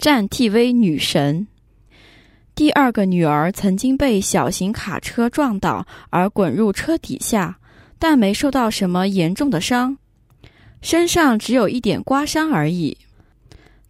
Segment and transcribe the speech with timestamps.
[0.00, 1.46] 战 TV 女神。
[2.54, 7.58] 第二个女儿曾经被小型卡车撞倒而滚入车底下，
[7.98, 9.98] 但没受到什么严重的伤，
[10.80, 12.96] 身上只有一点刮伤而已。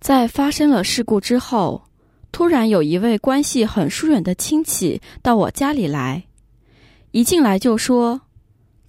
[0.01, 1.81] 在发生了事故之后，
[2.33, 6.25] 突然有一位关系很疏远的亲戚到我家里来，
[7.13, 8.21] 一进来就说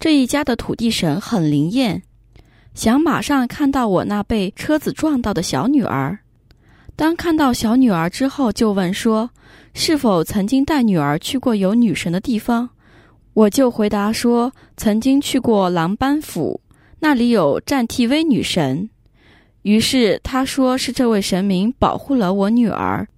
[0.00, 2.02] 这一家的土地神很灵验，
[2.74, 6.18] 想马上看到我那被车子撞到的小女儿。
[6.94, 9.30] 当看到小女儿之后，就问说。
[9.74, 12.68] 是否曾经带女儿去过有女神的地方？
[13.32, 16.60] 我就回答说，曾经去过狼班府，
[16.98, 18.90] 那里有战 TV 女神。
[19.62, 23.08] 于是他说是这位神明保护了我女儿，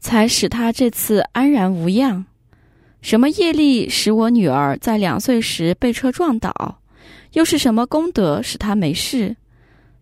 [0.00, 2.24] 才使她这次安然无恙。
[3.02, 6.80] 什么业力使我女儿在两岁时被车撞倒？
[7.34, 9.36] 又是什么功德使她没事？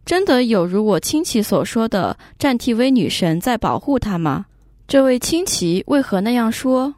[0.07, 4.47] 真的有如我亲戚所说的战 TV 女神在保护她吗？
[4.87, 6.95] 这位亲戚为何那样说？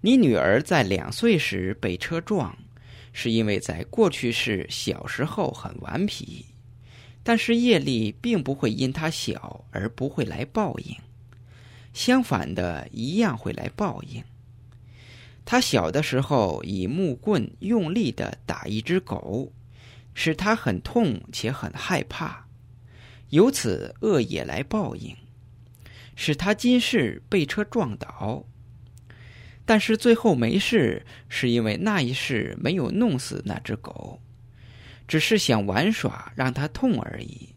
[0.00, 2.56] 你女儿在两岁时被车撞，
[3.12, 6.46] 是因为在过去世小时候很顽皮，
[7.22, 10.96] 但是业力并不会因她小而不会来报应，
[11.92, 14.24] 相反的，一样会来报应。
[15.44, 19.52] 她小的时候以木棍用力的打一只狗，
[20.14, 22.46] 使他很痛且很害怕，
[23.30, 25.16] 由此恶也来报应。
[26.14, 28.44] 使他今世被车撞倒，
[29.64, 34.20] 但是最后没事，是因为那一世没有弄死那只狗，
[35.08, 37.48] 只是想玩耍让它痛而已。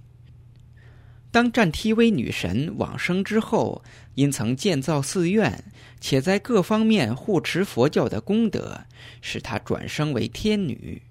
[1.31, 3.83] 当战 TV 女神往生之后，
[4.14, 5.66] 因曾建造寺院，
[6.00, 8.86] 且在各方面护持佛教的功德，
[9.22, 11.02] 使她转生为天女，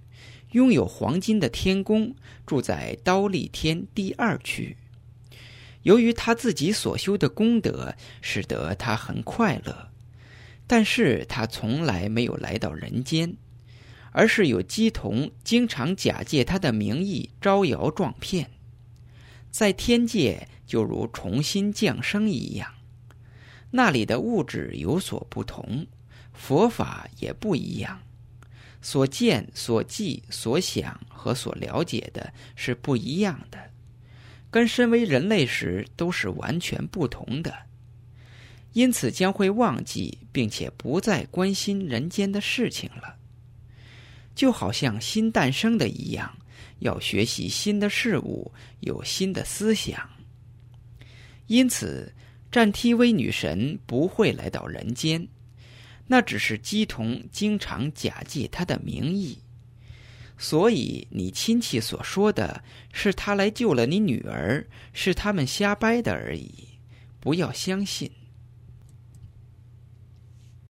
[0.55, 2.15] 拥有黄金的天宫，
[2.47, 4.77] 住在刀立天第二区。
[5.83, 9.89] 由于他自己所修的功德，使得他很快乐，
[10.69, 13.37] 但是他从来没有来到人间，
[14.13, 18.49] 而是有姬童经常假借他的名义招摇撞骗，
[19.51, 22.73] 在天界就如重新降生一样，
[23.73, 25.85] 那里的物质有所不同，
[26.33, 28.01] 佛法也不一样，
[28.85, 33.59] 所见、所记、所想和所了解的是不一样的。
[34.51, 37.53] 跟身为人类时都是完全不同的，
[38.75, 43.17] 因此将会忘记并且不再关心人间的事情了。
[44.35, 46.37] 就好像新诞生的一样，
[46.81, 50.09] 要学习新的事物，有新的思想。
[51.47, 52.13] 因此，
[52.53, 55.27] 战 TV 女神不会来到人间，
[56.07, 59.39] 那只是姬童经常假借他的名义。
[60.37, 66.51] 所以，你亲戚所说的是他来救了你女儿，是他们瞎掰的而已，
[67.21, 68.11] 不要相信。